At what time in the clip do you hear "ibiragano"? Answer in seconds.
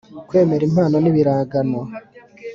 1.11-1.79